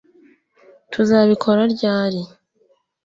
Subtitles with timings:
[0.91, 2.21] Tuzabikora ryari